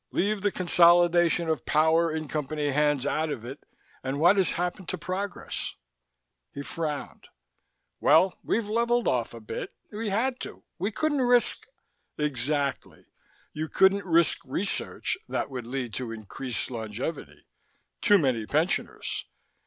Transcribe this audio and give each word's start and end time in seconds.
Leave 0.11 0.41
the 0.41 0.51
consolidation 0.51 1.47
of 1.47 1.63
power 1.63 2.11
in 2.11 2.27
Company 2.27 2.71
hands 2.71 3.05
out 3.05 3.29
of 3.29 3.45
it, 3.45 3.59
and 4.03 4.19
what 4.19 4.35
has 4.35 4.53
happened 4.53 4.89
to 4.89 4.97
progress?" 4.97 5.75
He 6.55 6.63
frowned. 6.63 7.27
"Well, 7.99 8.35
we've 8.43 8.65
leveled 8.65 9.07
off 9.07 9.31
a 9.35 9.39
bit. 9.39 9.75
We 9.91 10.09
had 10.09 10.39
to. 10.39 10.63
We 10.79 10.89
couldn't 10.89 11.21
risk" 11.21 11.67
"Exactly. 12.29 13.05
You 13.53 13.69
couldn't 13.69 14.03
risk 14.07 14.39
research 14.43 15.19
that 15.29 15.51
would 15.51 15.67
lead 15.67 15.93
to 15.93 16.11
increased 16.11 16.71
longevity 16.71 17.45
too 18.01 18.17
many 18.17 18.47
pensioners. 18.47 19.25